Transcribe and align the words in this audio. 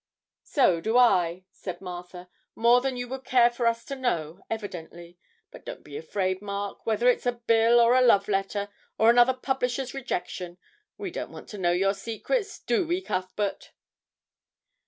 'So 0.41 0.81
do 0.81 0.97
I,' 0.97 1.45
said 1.51 1.79
Martha, 1.79 2.27
'more 2.55 2.81
than 2.81 2.97
you 2.97 3.07
would 3.09 3.23
care 3.23 3.51
for 3.51 3.67
us 3.67 3.85
to 3.85 3.95
know, 3.95 4.41
evidently; 4.49 5.19
but 5.51 5.63
don't 5.63 5.83
be 5.83 5.95
afraid, 5.95 6.41
Mark, 6.41 6.87
whether 6.87 7.07
it's 7.07 7.27
a 7.27 7.33
bill, 7.33 7.79
or 7.79 7.93
a 7.93 8.01
love 8.01 8.27
letter, 8.27 8.69
or 8.97 9.11
another 9.11 9.35
publisher's 9.35 9.93
rejection; 9.93 10.57
we 10.97 11.11
don't 11.11 11.31
want 11.31 11.47
to 11.49 11.59
know 11.59 11.71
your 11.71 11.93
secrets 11.93 12.57
do 12.61 12.87
we, 12.87 12.99
Cuthbert?' 12.99 13.73